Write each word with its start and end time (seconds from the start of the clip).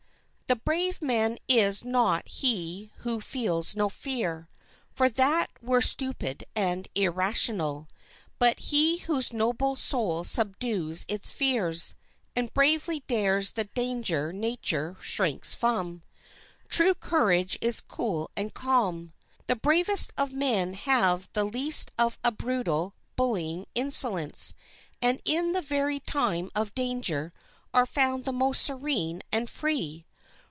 The 0.47 0.57
brave 0.57 1.01
man 1.01 1.37
is 1.47 1.85
not 1.85 2.27
he 2.27 2.91
who 2.97 3.21
feels 3.21 3.73
no 3.73 3.87
fear—for 3.87 5.07
that 5.07 5.49
were 5.61 5.79
stupid 5.81 6.43
and 6.57 6.89
irrational—but 6.93 8.59
he 8.59 8.97
whose 8.97 9.31
noble 9.31 9.77
soul 9.77 10.25
subdues 10.25 11.05
its 11.07 11.31
fears, 11.31 11.95
and 12.35 12.53
bravely 12.53 13.01
dares 13.07 13.51
the 13.51 13.63
danger 13.63 14.33
nature 14.33 14.97
shrinks 14.99 15.55
from. 15.55 16.03
True 16.67 16.95
courage 16.95 17.57
is 17.61 17.79
cool 17.79 18.29
and 18.35 18.53
calm. 18.53 19.13
The 19.47 19.55
bravest 19.55 20.11
of 20.17 20.33
men 20.33 20.73
have 20.73 21.29
the 21.31 21.45
least 21.45 21.93
of 21.97 22.19
a 22.25 22.31
brutal, 22.33 22.93
bullying 23.15 23.67
insolence, 23.73 24.53
and 25.01 25.21
in 25.23 25.53
the 25.53 25.61
very 25.61 26.01
time 26.01 26.51
of 26.53 26.75
danger 26.75 27.31
are 27.73 27.85
found 27.85 28.25
the 28.25 28.33
most 28.33 28.61
serene 28.63 29.21
and 29.31 29.49
free. 29.49 30.05